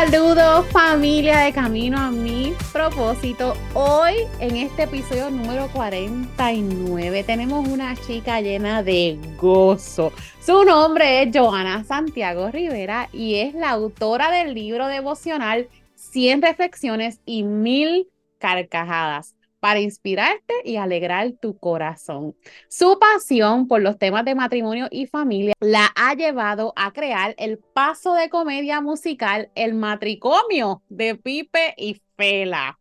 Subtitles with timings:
[0.00, 3.54] Saludos familia de Camino a mi propósito.
[3.74, 10.12] Hoy en este episodio número 49 tenemos una chica llena de gozo.
[10.40, 15.66] Su nombre es Joana Santiago Rivera y es la autora del libro devocional
[15.96, 18.06] 100 reflexiones y mil
[18.38, 22.34] carcajadas para inspirarte y alegrar tu corazón.
[22.68, 27.58] Su pasión por los temas de matrimonio y familia la ha llevado a crear el
[27.58, 32.78] paso de comedia musical El matricomio de Pipe y Fela,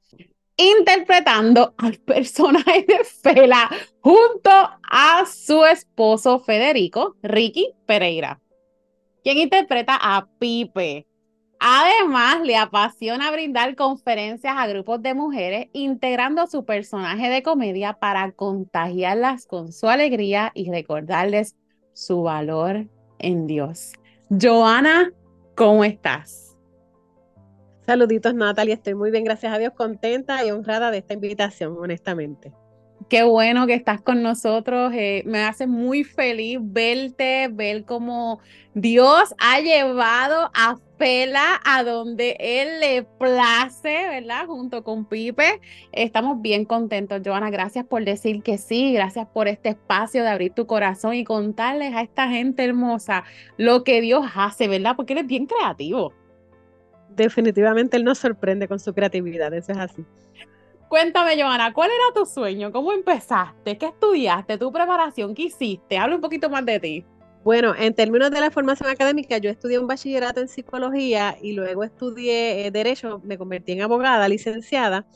[0.56, 3.70] interpretando al personaje de Fela
[4.02, 8.40] junto a su esposo Federico, Ricky Pereira,
[9.24, 11.06] quien interpreta a Pipe.
[11.60, 18.32] Además, le apasiona brindar conferencias a grupos de mujeres, integrando su personaje de comedia para
[18.32, 21.56] contagiarlas con su alegría y recordarles
[21.94, 22.86] su valor
[23.20, 23.94] en Dios.
[24.30, 25.12] Joana,
[25.56, 26.56] ¿cómo estás?
[27.88, 28.76] Saluditos, Natalia.
[28.76, 32.52] Estoy muy bien, gracias a Dios, contenta y honrada de esta invitación, honestamente.
[33.10, 34.92] Qué bueno que estás con nosotros.
[34.94, 38.42] Eh, me hace muy feliz verte, ver cómo
[38.74, 44.48] Dios ha llevado a Fela a donde él le place, ¿verdad?
[44.48, 45.62] Junto con Pipe.
[45.92, 47.52] Estamos bien contentos, Joana.
[47.52, 48.94] Gracias por decir que sí.
[48.94, 53.24] Gracias por este espacio de abrir tu corazón y contarles a esta gente hermosa
[53.58, 54.96] lo que Dios hace, ¿verdad?
[54.96, 56.14] Porque él es bien creativo.
[57.10, 60.06] Definitivamente él nos sorprende con su creatividad, eso es así.
[60.88, 62.72] Cuéntame, Joana, ¿cuál era tu sueño?
[62.72, 63.78] ¿Cómo empezaste?
[63.78, 64.58] ¿Qué estudiaste?
[64.58, 65.36] ¿Tu preparación?
[65.36, 65.98] ¿Qué hiciste?
[65.98, 67.06] Habla un poquito más de ti.
[67.48, 71.86] Bueno, en términos de la formación académica, yo estudié un bachillerato en psicología y luego
[71.86, 75.08] estudié eh, derecho, me convertí en abogada, licenciada,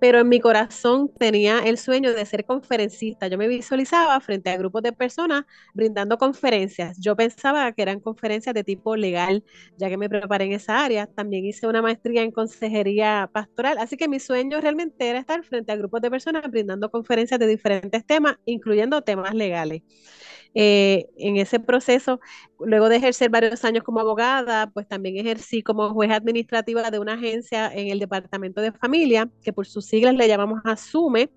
[0.00, 3.28] pero en mi corazón tenía el sueño de ser conferencista.
[3.28, 5.44] Yo me visualizaba frente a grupos de personas
[5.74, 6.98] brindando conferencias.
[6.98, 9.44] Yo pensaba que eran conferencias de tipo legal,
[9.76, 11.06] ya que me preparé en esa área.
[11.06, 15.72] También hice una maestría en consejería pastoral, así que mi sueño realmente era estar frente
[15.72, 19.82] a grupos de personas brindando conferencias de diferentes temas, incluyendo temas legales.
[20.58, 22.18] Eh, en ese proceso,
[22.58, 27.12] luego de ejercer varios años como abogada, pues también ejercí como juez administrativa de una
[27.12, 31.28] agencia en el Departamento de Familia, que por sus siglas le llamamos ASUME.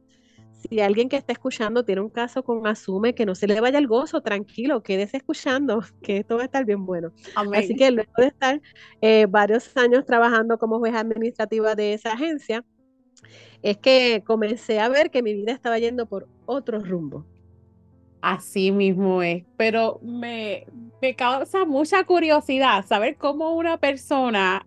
[0.53, 3.77] Si alguien que está escuchando tiene un caso con ASUME, que no se le vaya
[3.77, 7.11] el gozo, tranquilo, quédese escuchando, que esto va a estar bien bueno.
[7.53, 8.61] Así que luego de estar
[9.01, 12.63] eh, varios años trabajando como juez administrativa de esa agencia,
[13.63, 17.25] es que comencé a ver que mi vida estaba yendo por otro rumbo.
[18.21, 20.65] Así mismo es, pero me,
[21.01, 24.65] me causa mucha curiosidad saber cómo una persona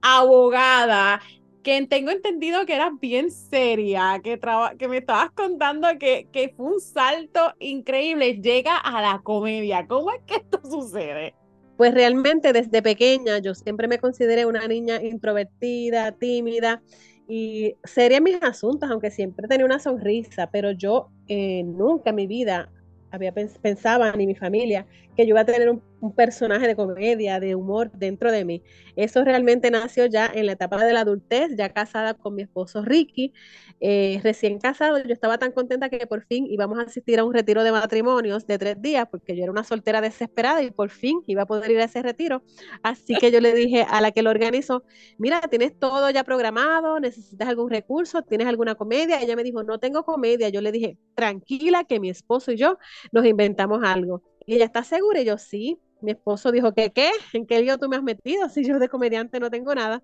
[0.00, 1.20] abogada,
[1.62, 4.40] que tengo entendido que era bien seria, que,
[4.78, 9.86] que me estabas contando que, que fue un salto increíble, llega a la comedia.
[9.86, 11.34] ¿Cómo es que esto sucede?
[11.76, 16.82] Pues realmente desde pequeña yo siempre me consideré una niña introvertida, tímida
[17.30, 22.26] y seria mis asuntos, aunque siempre tenía una sonrisa, pero yo eh, nunca en mi
[22.26, 22.68] vida
[23.12, 24.84] había pensaba ni mi familia
[25.16, 28.62] que yo iba a tener un, un, personaje de comedia, de humor dentro de mí.
[28.96, 32.82] Eso realmente nació ya en la etapa de la adultez, ya casada con mi esposo
[32.82, 33.32] Ricky,
[33.80, 37.32] eh, recién casado, yo estaba tan contenta que por fin íbamos a asistir a un
[37.32, 41.22] retiro de matrimonios de tres días, porque yo era una soltera desesperada y por fin
[41.26, 42.42] iba a poder ir a ese retiro.
[42.82, 44.84] Así que yo le dije a la que lo organizó,
[45.18, 49.20] mira, tienes todo ya programado, necesitas algún recurso, tienes alguna comedia.
[49.20, 50.48] Ella me dijo, no tengo comedia.
[50.48, 52.78] Yo le dije, tranquila, que mi esposo y yo
[53.12, 54.22] nos inventamos algo.
[54.46, 55.78] Y ella está segura y yo sí.
[56.02, 57.10] Mi esposo dijo, ¿qué qué?
[57.32, 58.48] ¿En qué lío tú me has metido?
[58.48, 60.02] Si yo de comediante no tengo nada.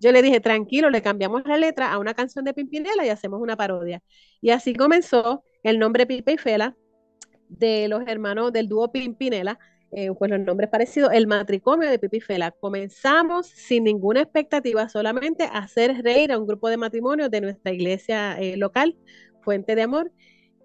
[0.00, 3.40] Yo le dije, tranquilo, le cambiamos la letra a una canción de Pimpinela y hacemos
[3.40, 4.00] una parodia.
[4.40, 6.76] Y así comenzó el nombre Pipe y Fela
[7.48, 9.58] de los hermanos del dúo Pimpinela,
[9.90, 12.52] eh, pues los nombres parecidos, el matricomio de Pipe y Fela.
[12.52, 17.72] Comenzamos sin ninguna expectativa, solamente a hacer reír a un grupo de matrimonios de nuestra
[17.72, 18.96] iglesia eh, local,
[19.40, 20.12] Fuente de Amor,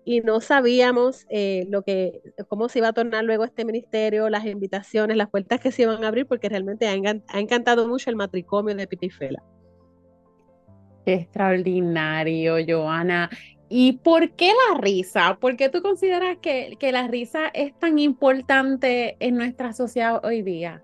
[0.06, 4.46] y no sabíamos eh, lo que, cómo se iba a tornar luego este ministerio, las
[4.46, 8.76] invitaciones, las puertas que se iban a abrir, porque realmente ha, encantado mucho el matricomio
[8.76, 9.42] de Pitifela.
[11.06, 13.30] Extraordinario, Joana.
[13.70, 15.38] ¿Y por qué la risa?
[15.40, 20.42] ¿Por qué tú consideras que, que la risa es tan importante en nuestra sociedad hoy
[20.42, 20.84] día?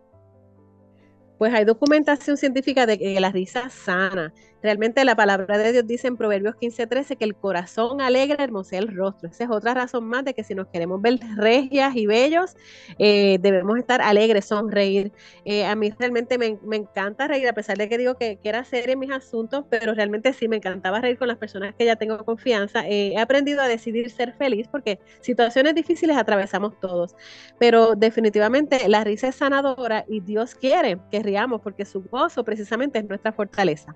[1.37, 4.33] Pues hay documentación científica de que la risa sana.
[4.61, 8.93] Realmente la palabra de Dios dice en Proverbios 15:13 que el corazón alegre hermosea el
[8.93, 9.29] rostro.
[9.29, 12.57] Esa es otra razón más de que si nos queremos ver regias y bellos,
[12.97, 15.13] eh, debemos estar alegres, sonreír.
[15.45, 18.65] Eh, a mí realmente me, encanta reír, a pesar de que digo que, que, era
[18.65, 21.95] seria en mis asuntos, pero realmente sí me encantaba reír con las personas que ya
[21.95, 22.85] tengo confianza.
[22.85, 27.15] Eh, he aprendido a decidir ser feliz porque situaciones difíciles atravesamos todos,
[27.59, 32.99] pero definitivamente la risa es sanadora y Dios quiere que riamos porque su gozo precisamente
[32.99, 33.95] es nuestra fortaleza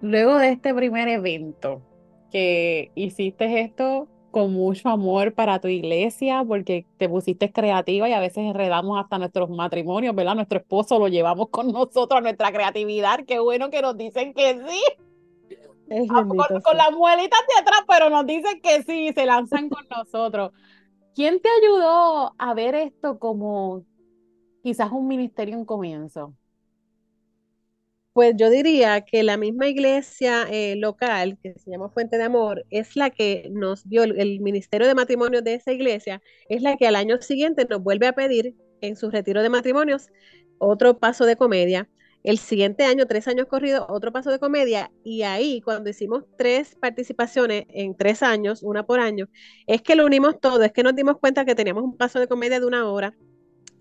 [0.00, 1.82] luego de este primer evento,
[2.30, 8.20] que hiciste esto con mucho amor para tu iglesia, porque te pusiste creativa y a
[8.20, 10.36] veces enredamos hasta nuestros matrimonios, ¿verdad?
[10.36, 13.24] Nuestro esposo lo llevamos con nosotros a nuestra creatividad.
[13.26, 14.82] Qué bueno que nos dicen que sí.
[16.10, 19.84] Ah, con, con, las muelitas de atrás, pero nos dicen que sí, se lanzan con
[19.90, 20.52] nosotros.
[21.16, 23.84] ¿Quién te ayudó a ver esto como
[24.62, 26.34] quizás un ministerio en comienzo?
[28.12, 32.64] Pues yo diría que la misma iglesia eh, local, que se llama Fuente de Amor,
[32.70, 36.88] es la que nos dio, el, Ministerio de Matrimonios de esa iglesia, es la que
[36.88, 40.08] al año siguiente nos vuelve a pedir en su retiro de matrimonios
[40.58, 41.88] otro paso de comedia.
[42.24, 44.90] El siguiente año, tres años corridos, otro paso de comedia.
[45.04, 49.28] Y ahí, cuando hicimos tres participaciones en tres años, una por año,
[49.66, 52.28] es que lo unimos todo, es que nos dimos cuenta que teníamos un paso de
[52.28, 53.14] comedia de una hora,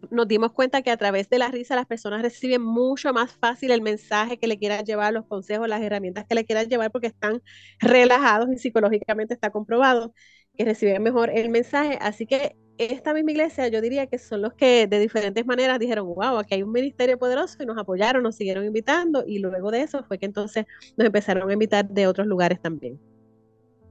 [0.10, 3.72] nos dimos cuenta que a través de la risa las personas reciben mucho más fácil
[3.72, 7.08] el mensaje que le quieran llevar, los consejos, las herramientas que le quieran llevar porque
[7.08, 7.42] están
[7.80, 10.14] relajados y psicológicamente está comprobado
[10.58, 11.98] que reciben mejor el mensaje.
[12.02, 16.08] Así que esta misma iglesia yo diría que son los que de diferentes maneras dijeron,
[16.08, 19.82] wow, aquí hay un ministerio poderoso y nos apoyaron, nos siguieron invitando y luego de
[19.82, 20.66] eso fue que entonces
[20.98, 23.00] nos empezaron a invitar de otros lugares también.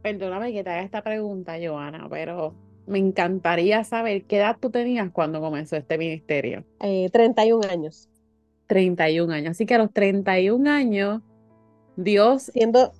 [0.02, 2.54] Perdóname que te haga esta pregunta, Joana, pero
[2.88, 6.64] me encantaría saber qué edad tú tenías cuando comenzó este ministerio.
[6.80, 8.08] Eh, 31 años.
[8.66, 9.50] 31 años.
[9.52, 11.22] Así que a los 31 años,
[11.96, 12.44] Dios.
[12.44, 12.92] Siendo,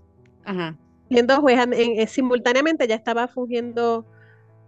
[0.45, 0.77] Ajá.
[1.09, 4.07] siendo juez, eh, simultáneamente ya estaba fungiendo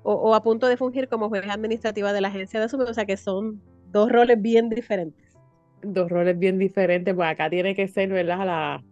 [0.03, 3.05] o, a punto de fungir como juez administrativa de la agencia de asumir, o sea
[3.05, 3.61] que son
[3.93, 5.37] dos roles bien diferentes.
[5.83, 8.47] Dos roles bien diferentes, pues acá tiene que ser, ¿verdad?
[8.47, 8.83] La,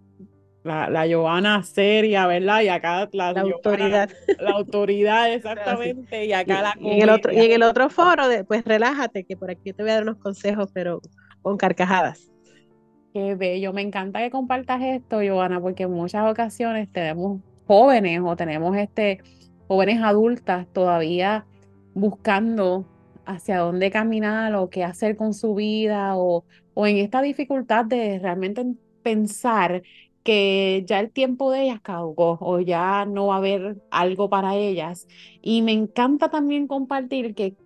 [0.65, 2.63] la, la Giovanna seria, ¿verdad?
[2.63, 4.11] Y acá la, autoridad.
[4.39, 6.27] La autoridad, exactamente.
[6.27, 6.75] Y acá la.
[6.81, 9.83] Y en, el otro, y en el otro foro, pues relájate, que por aquí te
[9.83, 11.01] voy a dar unos consejos, pero
[11.43, 12.31] con carcajadas.
[13.15, 13.73] Qué bello.
[13.73, 19.21] Me encanta que compartas esto, Giovanna, porque en muchas ocasiones tenemos jóvenes o tenemos este
[19.67, 21.47] jóvenes adultas todavía
[21.95, 22.87] buscando
[23.27, 28.19] hacia dónde caminar o qué hacer con su vida o, o en esta dificultad de
[28.19, 28.65] realmente
[29.03, 29.83] pensar
[30.29, 34.57] que ya el tiempo de ellas caducó o ya no va a haber algo para
[34.57, 35.09] ellas.
[35.41, 37.57] Y me encanta también compartir que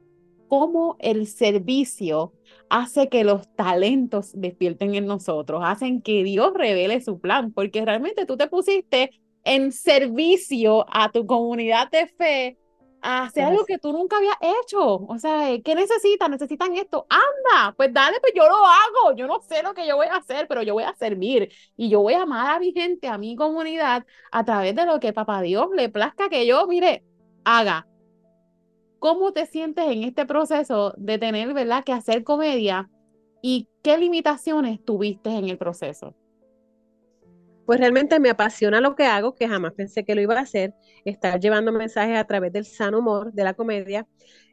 [0.47, 2.33] cómo el servicio
[2.71, 8.27] hace que los talentos despierten en nosotros, hacen que Dios revele su plan, porque realmente
[8.27, 9.11] tú te pusiste
[9.43, 12.59] en servicio a tu comunidad de fe
[13.03, 14.97] hacer algo que tú nunca habías hecho.
[14.97, 16.31] O sea, ¿qué necesitan?
[16.31, 17.07] Necesitan esto.
[17.11, 19.17] Anda, pues dale, pues yo lo hago.
[19.17, 21.89] Yo no sé lo que yo voy a hacer, pero yo voy a servir y
[21.89, 25.13] yo voy a amar a mi gente, a mi comunidad, a través de lo que
[25.13, 27.05] papá Dios le plazca que yo, mire,
[27.45, 27.87] haga.
[28.99, 32.89] ¿Cómo te sientes en este proceso de tener, verdad, que hacer comedia
[33.43, 36.15] y qué limitaciones tuviste en el proceso?
[37.67, 40.75] Pues realmente me apasiona lo que hago, que jamás pensé que lo iba a hacer,
[41.05, 44.07] estar llevando mensajes a través del sano humor, de la comedia.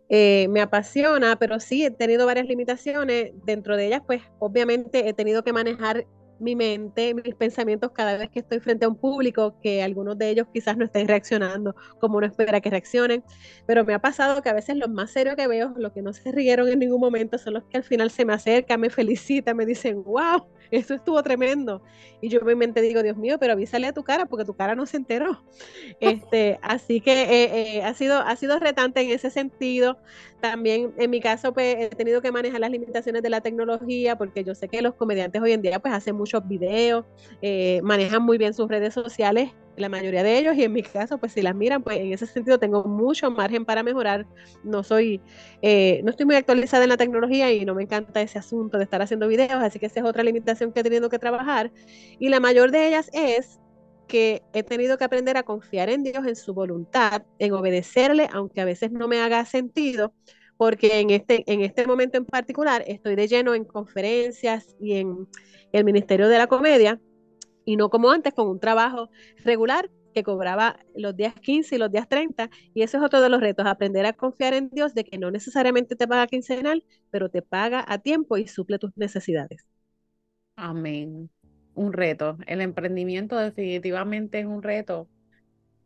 [0.10, 3.32] Eh, me apasiona, pero sí he tenido varias limitaciones.
[3.46, 6.08] Dentro de ellas, pues obviamente he tenido que manejar
[6.40, 10.30] mi mente, mis pensamientos cada vez que estoy frente a un público, que algunos de
[10.30, 13.24] ellos quizás no estén reaccionando como uno espera que reaccionen,
[13.68, 16.14] pero me ha pasado que a veces los más serios que veo, los que no
[16.14, 19.58] se rieron en ningún momento, son los que al final se me acercan, me felicitan,
[19.58, 21.82] me dicen, wow, eso estuvo tremendo.
[22.22, 24.54] Y yo en mi mente digo, Dios mío, pero avísale a tu cara porque tu
[24.54, 25.44] cara no se enteró.
[26.00, 29.98] Este, así que eh, eh, ha, sido, ha sido retante en ese sentido.
[30.40, 34.44] También en mi caso pues, he tenido que manejar las limitaciones de la tecnología porque
[34.44, 37.06] yo sé que los comediantes hoy en día pues hacen muchos videos,
[37.42, 41.18] eh, manejan muy bien sus redes sociales la mayoría de ellos y en mi caso
[41.18, 44.26] pues si las miran pues en ese sentido tengo mucho margen para mejorar.
[44.64, 45.22] No soy
[45.62, 48.84] eh, no estoy muy actualizada en la tecnología y no me encanta ese asunto de
[48.84, 51.72] estar haciendo videos así que esa es otra limitación que he tenido que trabajar.
[52.20, 53.60] Y la mayor de ellas es
[54.10, 58.60] que he tenido que aprender a confiar en Dios, en su voluntad, en obedecerle, aunque
[58.60, 60.14] a veces no me haga sentido,
[60.58, 65.28] porque en este, en este momento en particular estoy de lleno en conferencias y en
[65.72, 67.00] el Ministerio de la Comedia,
[67.70, 69.12] y no como antes con un trabajo
[69.44, 72.50] regular que cobraba los días 15 y los días 30.
[72.74, 75.30] Y eso es otro de los retos, aprender a confiar en Dios de que no
[75.30, 79.68] necesariamente te paga quincenal, pero te paga a tiempo y suple tus necesidades.
[80.56, 81.30] Amén.
[81.76, 82.40] Un reto.
[82.48, 85.08] El emprendimiento definitivamente es un reto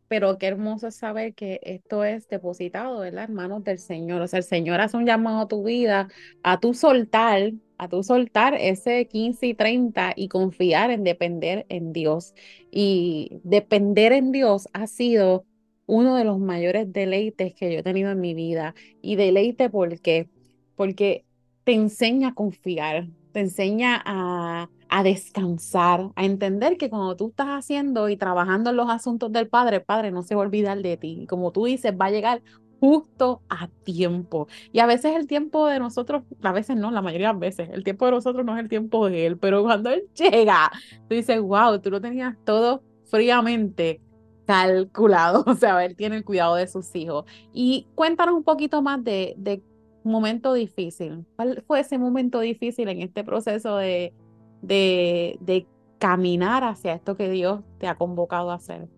[0.08, 3.24] pero qué hermoso es saber que esto es depositado, ¿verdad?
[3.28, 4.20] En manos del Señor.
[4.22, 6.08] O sea, el Señor hace un llamado a tu vida,
[6.42, 11.92] a tu soltar, a tu soltar ese 15 y 30 y confiar en depender en
[11.92, 12.34] Dios.
[12.70, 15.44] Y depender en Dios ha sido
[15.86, 18.74] uno de los mayores deleites que yo he tenido en mi vida.
[19.02, 20.28] Y deleite porque,
[20.76, 21.24] porque
[21.64, 27.48] te enseña a confiar, te enseña a, a descansar, a entender que cuando tú estás
[27.48, 30.80] haciendo y trabajando en los asuntos del Padre, el Padre no se va a olvidar
[30.82, 31.26] de ti.
[31.28, 32.42] Como tú dices, va a llegar
[32.84, 34.46] justo a tiempo.
[34.70, 37.82] Y a veces el tiempo de nosotros, a veces no, la mayoría de veces, el
[37.82, 40.70] tiempo de nosotros no es el tiempo de Él, pero cuando Él llega,
[41.08, 44.02] tú dices, wow, tú lo tenías todo fríamente
[44.44, 47.24] calculado, o sea, Él tiene el cuidado de sus hijos.
[47.54, 49.62] Y cuéntanos un poquito más de, de
[50.02, 51.24] momento difícil.
[51.36, 54.12] ¿Cuál fue ese momento difícil en este proceso de,
[54.60, 55.66] de,
[55.98, 58.90] caminar hacia esto que Dios te ha convocado a hacer?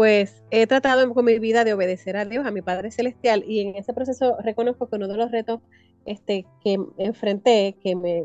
[0.00, 3.60] Pues he tratado con mi vida de obedecer a Dios, a mi Padre Celestial, y
[3.60, 5.60] en ese proceso reconozco que uno de los retos
[6.06, 8.24] este, que enfrenté, que me,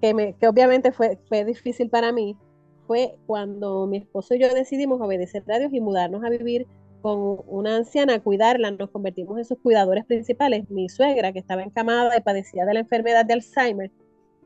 [0.00, 2.34] que me, que obviamente fue, fue difícil para mí,
[2.86, 6.66] fue cuando mi esposo y yo decidimos obedecer a Dios y mudarnos a vivir
[7.02, 10.70] con una anciana, cuidarla, nos convertimos en sus cuidadores principales.
[10.70, 13.90] Mi suegra, que estaba encamada y padecía de la enfermedad de Alzheimer,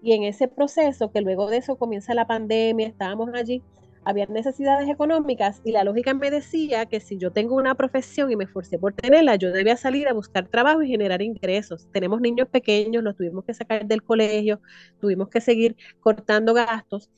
[0.03, 3.63] y en ese proceso, que luego de eso comienza la pandemia, estábamos allí,
[4.05, 8.37] había necesidades económicas y la lógica me decía que si yo tengo una profesión y
[8.37, 11.89] me esforcé por tenerla, yo debía salir a buscar trabajo y generar ingresos.
[11.93, 14.61] Tenemos niños pequeños, los tuvimos que sacar del colegio,
[15.01, 17.11] tuvimos que seguir cortando gastos.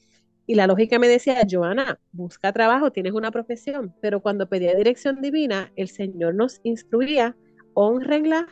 [0.47, 3.95] Y la lógica me decía, Joana, busca trabajo, tienes una profesión.
[4.01, 7.37] Pero cuando pedía dirección divina, el Señor nos instruía,
[7.75, 8.47] honrenla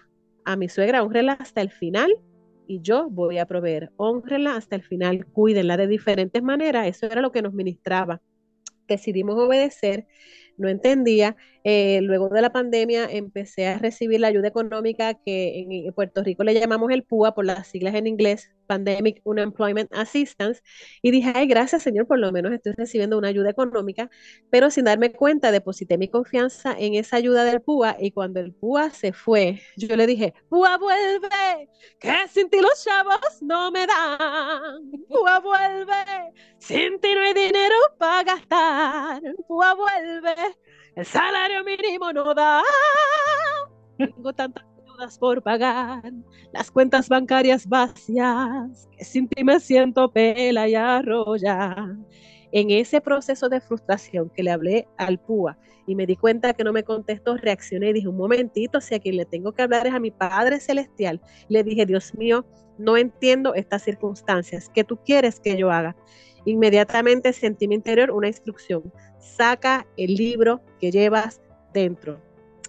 [0.45, 2.11] a mi suegra, honrenla hasta el final
[2.67, 3.91] y yo voy a proveer.
[3.97, 6.87] Honrenla hasta el final, cuídenla de diferentes maneras.
[6.87, 8.21] Eso era lo que nos ministraba.
[8.89, 10.07] Decidimos obedecer,
[10.57, 11.37] no entendía.
[11.67, 16.45] Eh, luego de la pandemia empecé a recibir la ayuda económica que en Puerto Rico
[16.45, 20.61] le llamamos el PUA por las siglas en inglés, Pandemic Unemployment Assistance,
[21.01, 24.11] y dije, gracias Señor, por lo menos estoy recibiendo una ayuda económica,
[24.51, 28.53] pero sin darme cuenta deposité mi confianza en esa ayuda del PUA y cuando el
[28.53, 33.87] PUA se fue, yo le dije, PUA vuelve, que sin ti los chavos no me
[33.87, 35.95] dan, PUA vuelve,
[36.59, 40.35] sin ti no hay dinero para gastar, PUA vuelve,
[40.97, 42.63] el salario mínimo no da,
[43.99, 44.65] tengo tantas
[45.19, 46.13] por pagar,
[46.53, 51.97] las cuentas bancarias vacías, que sin ti me siento pela y arrolla.
[52.53, 56.63] En ese proceso de frustración que le hablé al PUA y me di cuenta que
[56.63, 59.89] no me contestó, reaccioné y dije, un momentito, si a quien le tengo que hablar
[59.89, 61.21] es a mi Padre Celestial.
[61.49, 62.47] Le dije, Dios mío,
[62.79, 65.97] no entiendo estas circunstancias, ¿qué tú quieres que yo haga?
[66.45, 71.41] Inmediatamente sentí en mi interior una instrucción, saca el libro que llevas
[71.73, 72.21] dentro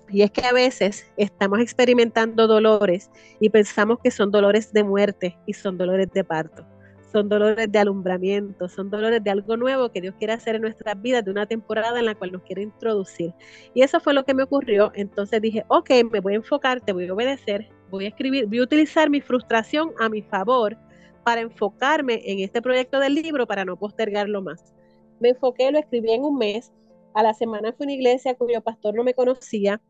[0.10, 5.38] y es que a veces estamos experimentando dolores y pensamos que son dolores de muerte
[5.46, 6.66] y son dolores de parto.
[7.12, 11.02] Son dolores de alumbramiento, son dolores de algo nuevo que Dios quiere hacer en nuestras
[11.02, 13.34] vidas, de una temporada en la cual nos quiere introducir.
[13.74, 14.92] Y eso fue lo que me ocurrió.
[14.96, 18.60] Entonces dije, ok, me voy a enfocar, te voy a obedecer, voy a escribir, voy
[18.60, 20.78] a utilizar mi frustración a mi favor
[21.26, 24.74] para enfocarme en este proyecto del libro para no postergarlo más.
[25.20, 26.72] Me enfoqué, lo escribí en un mes.
[27.14, 29.82] A la semana fui a una iglesia cuyo pastor no me conocía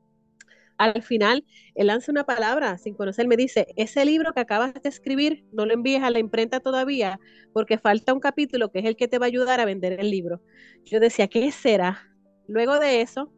[0.78, 4.90] al final, él lanza una palabra sin conocer, me dice, ese libro que acabas de
[4.90, 7.20] escribir, no lo envíes a la imprenta todavía,
[7.54, 10.12] porque falta un capítulo que es el que te va a ayudar a vender el
[10.12, 10.42] libro.
[10.84, 12.02] Yo decía, ¿qué será?
[12.48, 13.32] Luego de eso,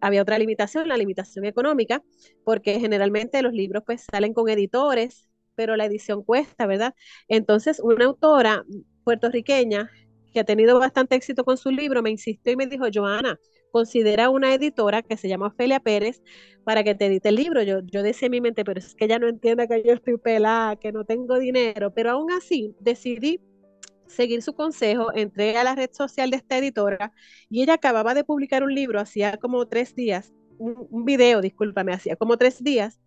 [0.00, 2.02] había otra limitación, la limitación económica,
[2.44, 5.27] porque generalmente los libros pues salen con editores,
[5.58, 6.94] pero la edición cuesta, ¿verdad?
[7.26, 8.64] Entonces, una autora
[9.02, 9.90] puertorriqueña
[10.32, 13.40] que ha tenido bastante éxito con su libro, me insistió y me dijo, Joana,
[13.72, 16.22] considera una editora que se llama Ofelia Pérez
[16.62, 17.60] para que te edite el libro.
[17.64, 20.16] Yo, yo decía en mi mente, pero es que ella no entiende que yo estoy
[20.16, 23.40] pelada, que no tengo dinero, pero aún así decidí
[24.06, 27.12] seguir su consejo, entré a la red social de esta editora
[27.50, 31.92] y ella acababa de publicar un libro hacía como tres días, un, un video, discúlpame,
[31.92, 33.00] hacía como tres días,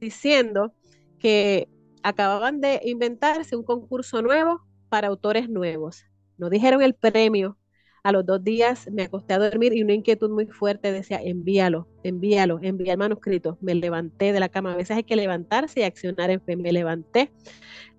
[0.00, 0.72] diciendo
[1.18, 1.68] que
[2.06, 6.04] acababan de inventarse un concurso nuevo para autores nuevos.
[6.38, 7.58] No dijeron el premio,
[8.04, 11.88] a los dos días me acosté a dormir y una inquietud muy fuerte decía, envíalo,
[12.04, 13.58] envíalo, envía el manuscrito.
[13.60, 16.56] Me levanté de la cama, a veces hay que levantarse y accionar en fe.
[16.56, 17.32] Me levanté,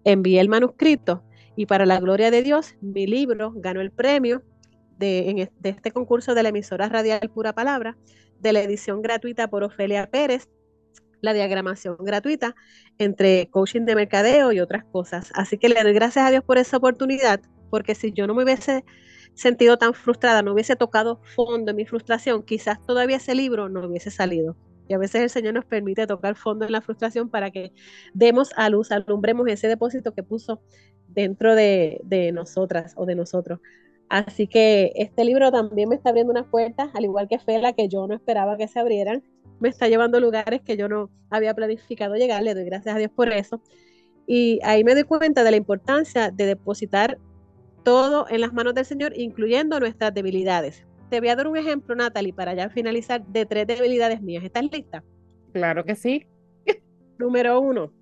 [0.06, 1.26] envié el manuscrito
[1.58, 4.42] y para la gloria de Dios, mi libro ganó el premio
[4.98, 7.98] de, de este concurso de la emisora radial Pura Palabra,
[8.40, 10.48] de la edición gratuita por Ofelia Pérez,
[11.22, 12.56] la diagramación gratuita
[12.98, 15.32] entre coaching de mercadeo y otras cosas.
[15.34, 18.44] Así que le doy gracias a Dios por esa oportunidad, porque si yo no me
[18.44, 18.86] hubiese
[19.34, 23.86] sentido tan frustrada, no hubiese tocado fondo en mi frustración, quizás todavía ese libro no
[23.88, 24.56] hubiese salido.
[24.88, 27.74] Y a veces el Señor nos permite tocar fondo en la frustración para que
[28.14, 30.62] demos a luz, alumbremos ese depósito que puso
[31.08, 33.60] dentro de, de nosotras o de nosotros.
[34.10, 37.90] Así que este libro también me está abriendo unas puertas, al igual que Fela, que
[37.90, 39.24] yo no esperaba que se abrieran.
[39.60, 43.00] Me está llevando a lugares que yo no había planificado llegar, le doy gracias a
[43.00, 43.62] Dios por eso.
[44.26, 47.18] Y ahí me doy cuenta de la importancia de depositar
[47.84, 50.86] todo en las manos del Señor, incluyendo nuestras debilidades.
[51.10, 54.44] Te voy a dar un ejemplo, Natalie, para ya finalizar, de tres debilidades mías.
[54.44, 55.04] ¿Estás lista?
[55.54, 56.28] Claro que sí.
[57.18, 57.94] Número uno,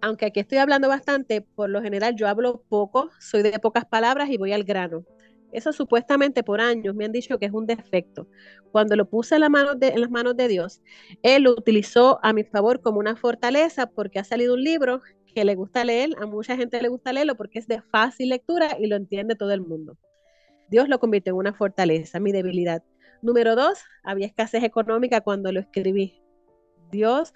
[0.00, 4.28] aunque aquí estoy hablando bastante, por lo general yo hablo poco, soy de pocas palabras
[4.30, 5.04] y voy al grano.
[5.56, 8.28] Eso supuestamente por años me han dicho que es un defecto.
[8.72, 10.82] Cuando lo puse en, las manos de, las manos de Dios,
[11.22, 15.00] Él lo utilizó a mi favor como una fortaleza porque ha salido un libro
[15.34, 18.76] que le gusta leer, a mucha gente le gusta leerlo porque es de fácil lectura
[18.78, 19.96] y lo entiende todo el mundo.
[20.68, 22.82] Dios lo convirtió en una fortaleza, mi debilidad.
[23.22, 26.20] Número dos, había escasez económica cuando lo escribí.
[26.90, 27.32] Dios,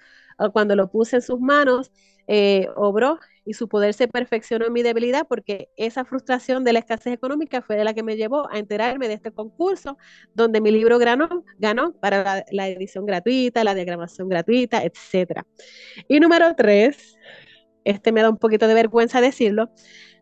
[0.53, 1.91] cuando lo puse en sus manos,
[2.27, 6.79] eh, obró y su poder se perfeccionó en mi debilidad porque esa frustración de la
[6.79, 9.97] escasez económica fue de la que me llevó a enterarme de este concurso
[10.33, 15.41] donde mi libro ganó, ganó para la, edición gratuita, la diagramación gratuita, etc.
[16.07, 17.17] Y número tres,
[17.83, 19.71] este me da un poquito de vergüenza decirlo,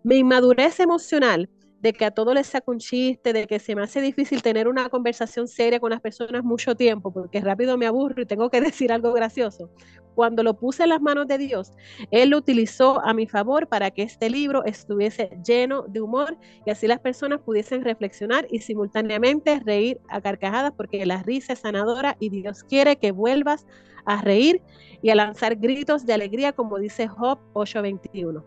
[0.03, 1.49] mi inmadurez emocional
[1.81, 4.67] de que a todo les saco un chiste, de que se me hace difícil tener
[4.67, 8.61] una conversación seria con las personas mucho tiempo, porque rápido me aburro y tengo que
[8.61, 9.69] decir algo gracioso.
[10.15, 11.71] Cuando lo puse en las manos de Dios,
[12.11, 16.71] Él lo utilizó a mi favor para que este libro estuviese lleno de humor y
[16.71, 22.17] así las personas pudiesen reflexionar y simultáneamente reír a carcajadas, porque la risa es sanadora
[22.19, 23.65] y Dios quiere que vuelvas
[24.05, 24.61] a reír
[25.01, 28.43] y a lanzar gritos de alegría, como dice Job 8:21.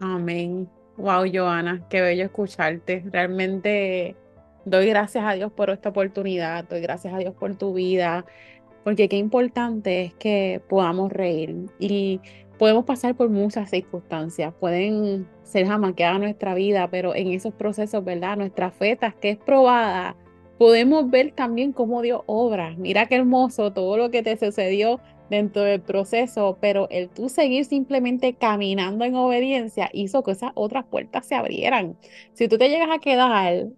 [0.00, 0.68] Amén.
[0.98, 3.04] Wow, Joana, qué bello escucharte.
[3.12, 4.16] Realmente
[4.64, 8.24] doy gracias a Dios por esta oportunidad, doy gracias a Dios por tu vida,
[8.82, 12.20] porque qué importante es que podamos reír y
[12.58, 18.36] podemos pasar por muchas circunstancias, pueden ser jamaqueadas nuestra vida, pero en esos procesos, ¿verdad?
[18.36, 20.16] Nuestra fe, que es probada,
[20.58, 22.74] podemos ver también cómo Dios obra.
[22.76, 24.98] Mira qué hermoso todo lo que te sucedió
[25.30, 30.84] dentro del proceso, pero el tú seguir simplemente caminando en obediencia hizo que esas otras
[30.86, 31.96] puertas se abrieran.
[32.32, 33.68] Si tú te llegas a quedar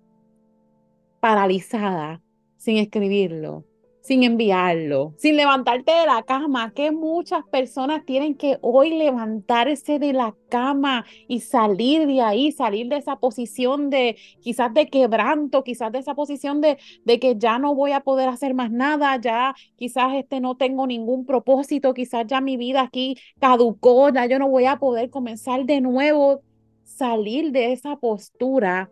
[1.21, 2.23] paralizada
[2.57, 3.65] sin escribirlo,
[4.01, 10.13] sin enviarlo, sin levantarte de la cama, que muchas personas tienen que hoy levantarse de
[10.13, 15.93] la cama y salir de ahí, salir de esa posición de quizás de quebranto, quizás
[15.93, 19.55] de esa posición de, de que ya no voy a poder hacer más nada, ya
[19.77, 24.49] quizás este no tengo ningún propósito, quizás ya mi vida aquí caducó, ya yo no
[24.49, 26.43] voy a poder comenzar de nuevo,
[26.85, 28.91] salir de esa postura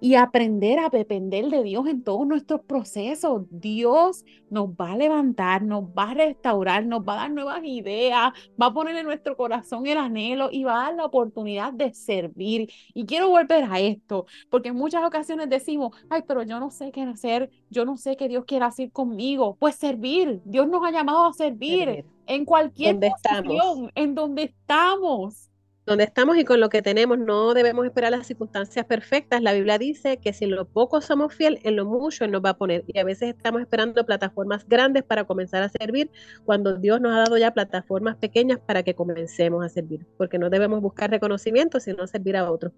[0.00, 3.42] y aprender a depender de Dios en todos nuestros procesos.
[3.50, 8.32] Dios nos va a levantar, nos va a restaurar, nos va a dar nuevas ideas,
[8.60, 11.92] va a poner en nuestro corazón el anhelo y va a dar la oportunidad de
[11.92, 12.70] servir.
[12.94, 16.92] Y quiero volver a esto, porque en muchas ocasiones decimos, ay, pero yo no sé
[16.92, 19.56] qué hacer, yo no sé qué Dios quiere hacer conmigo.
[19.58, 25.49] Pues servir, Dios nos ha llamado a servir, en cualquier posición, en donde estamos
[25.90, 27.18] donde estamos y con lo que tenemos.
[27.18, 29.42] No debemos esperar las circunstancias perfectas.
[29.42, 32.50] La Biblia dice que si en lo poco somos fieles, en lo mucho nos va
[32.50, 32.84] a poner.
[32.86, 36.08] Y a veces estamos esperando plataformas grandes para comenzar a servir,
[36.44, 40.06] cuando Dios nos ha dado ya plataformas pequeñas para que comencemos a servir.
[40.16, 42.72] Porque no debemos buscar reconocimiento, sino servir a otros.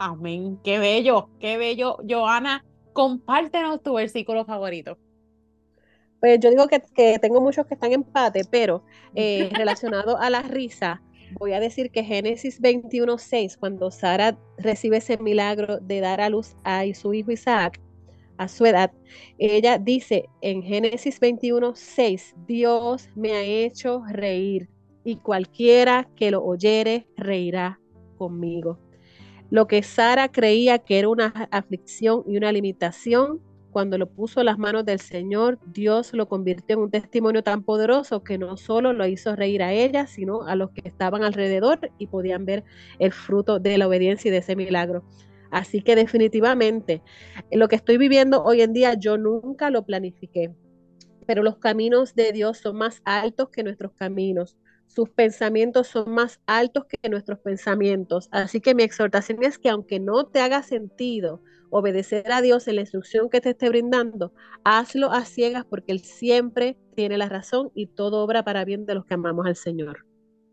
[0.00, 0.58] Amén.
[0.64, 1.98] Qué bello, qué bello.
[2.08, 4.98] Joana, compártenos tu versículo favorito.
[6.18, 8.82] Pues yo digo que, tengo muchos que están en empate, pero
[9.14, 11.00] eh, relacionado a la risa,
[11.38, 16.56] voy a decir que Génesis 21.6, cuando Sara recibe ese milagro de dar a luz
[16.64, 17.80] a su hijo Isaac,
[18.38, 18.92] a su edad,
[19.38, 24.68] ella dice en Génesis 21.6, Dios me ha hecho reír
[25.04, 27.80] y cualquiera que lo oyere reirá
[28.16, 28.78] conmigo.
[29.50, 33.40] Lo que Sara creía que era una aflicción y una limitación,
[33.70, 37.62] cuando lo puso en las manos del Señor, Dios lo convirtió en un testimonio tan
[37.62, 41.90] poderoso que no solo lo hizo reír a ella, sino a los que estaban alrededor
[41.98, 42.64] y podían ver
[42.98, 45.04] el fruto de la obediencia y de ese milagro.
[45.50, 47.02] Así que definitivamente
[47.50, 50.54] lo que estoy viviendo hoy en día yo nunca lo planifiqué,
[51.26, 54.56] pero los caminos de Dios son más altos que nuestros caminos,
[54.86, 58.28] sus pensamientos son más altos que nuestros pensamientos.
[58.32, 62.76] Así que mi exhortación es que aunque no te haga sentido obedecer a Dios en
[62.76, 64.32] la instrucción que te esté brindando,
[64.64, 68.94] hazlo a ciegas porque Él siempre tiene la razón y todo obra para bien de
[68.94, 70.06] los que amamos al Señor.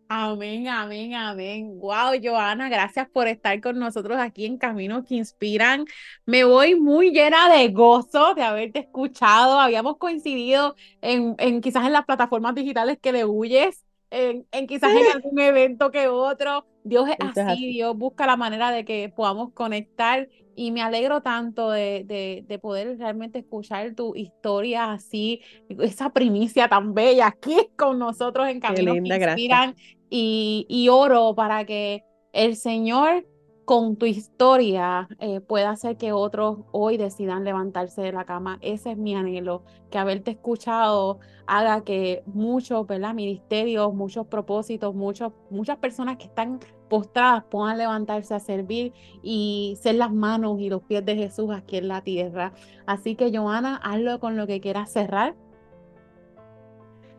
[0.10, 1.80] Amén, amén, amén.
[1.80, 5.86] Wow, Joana, gracias por estar con nosotros aquí en Camino que Inspiran.
[6.26, 9.60] Me voy muy llena de gozo de haberte escuchado.
[9.60, 15.12] Habíamos coincidido en, en quizás en las plataformas digitales que le huyes en, quizás en
[15.14, 16.66] algún evento que otro.
[16.84, 20.30] Dios es así, Dios busca la manera de que podamos conectar.
[20.56, 22.04] Y me alegro tanto de,
[22.48, 28.60] de, poder realmente escuchar tu historia así, esa primicia tan bella aquí con nosotros en
[28.60, 29.76] Camino que Inspiran.
[30.10, 33.26] Y, y oro para que el Señor
[33.68, 38.60] con tu historia eh, pueda hacer que otros hoy decidan levantarse de la cama.
[38.62, 43.14] Ese es mi anhelo, que haberte escuchado haga que muchos, ¿verdad?
[43.14, 49.96] Ministerios, muchos propósitos, muchos, muchas personas que están postradas puedan levantarse a servir y ser
[49.96, 52.54] las manos y los pies de Jesús aquí en la tierra.
[52.86, 55.36] Así que, Joana, hazlo con lo que quieras cerrar.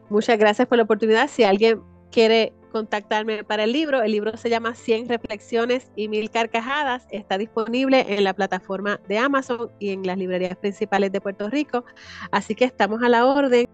[0.09, 1.29] Muchas gracias por la oportunidad.
[1.29, 4.03] Si alguien quiere contactarme para el libro.
[4.03, 7.07] El libro se llama 100 reflexiones y mil carcajadas.
[7.11, 11.85] Está disponible en la plataforma de Amazon y en las librerías principales de Puerto Rico.
[12.31, 13.67] Así que estamos a la orden.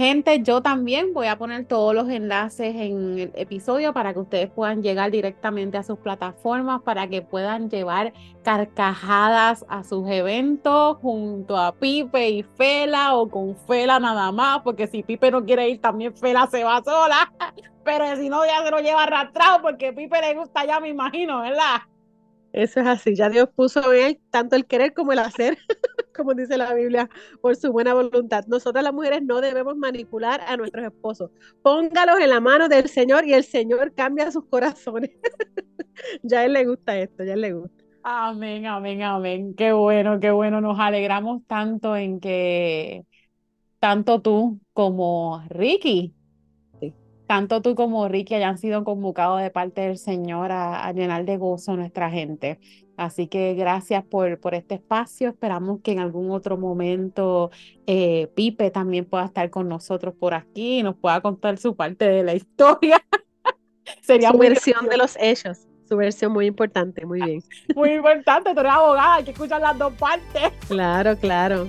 [0.00, 4.50] Gente, yo también voy a poner todos los enlaces en el episodio para que ustedes
[4.50, 11.56] puedan llegar directamente a sus plataformas, para que puedan llevar carcajadas a sus eventos junto
[11.56, 15.82] a Pipe y Fela o con Fela nada más, porque si Pipe no quiere ir,
[15.82, 17.30] también Fela se va sola,
[17.84, 21.40] pero si no, ya se lo lleva arrastrado porque Pipe le gusta ya, me imagino,
[21.40, 21.80] ¿verdad?
[22.52, 25.56] Eso es así, ya Dios puso en él tanto el querer como el hacer,
[26.16, 27.08] como dice la Biblia,
[27.40, 28.44] por su buena voluntad.
[28.48, 31.30] Nosotras las mujeres no debemos manipular a nuestros esposos.
[31.62, 35.10] Póngalos en la mano del Señor y el Señor cambia sus corazones.
[36.22, 37.84] ya a él le gusta esto, ya a él le gusta.
[38.02, 39.54] Amén, amén, amén.
[39.54, 40.60] Qué bueno, qué bueno.
[40.60, 43.04] Nos alegramos tanto en que
[43.78, 46.14] tanto tú como Ricky
[47.30, 51.70] tanto tú como Ricky hayan sido convocados de parte del Señor a, llenar de gozo
[51.70, 52.58] a nuestra gente.
[52.96, 55.28] Así que gracias por, por este espacio.
[55.28, 57.52] Esperamos que en algún otro momento
[57.86, 62.04] eh, Pipe también pueda estar con nosotros por aquí y nos pueda contar su parte
[62.04, 63.00] de la historia.
[64.02, 65.68] Sería su versión de los hechos.
[65.88, 67.44] Su versión muy importante, muy bien.
[67.76, 70.50] Muy importante, tú eres abogada, hay que escuchar las dos partes.
[70.66, 71.68] Claro, claro.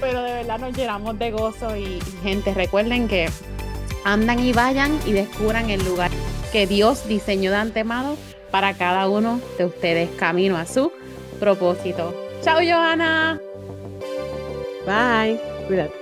[0.00, 3.28] Pero de verdad nos llenamos de gozo y gente, recuerden que
[4.04, 6.10] andan y vayan y descubran el lugar
[6.52, 8.16] que Dios diseñó de antemano
[8.50, 10.92] para cada uno de ustedes camino a su
[11.38, 12.14] propósito.
[12.42, 13.40] Chao, Johanna.
[14.86, 15.40] Bye.
[15.66, 15.99] Cuídate.